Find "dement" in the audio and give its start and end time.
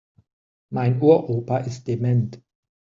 1.87-2.41